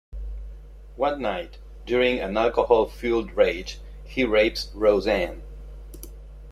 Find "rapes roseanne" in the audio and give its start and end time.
4.23-5.43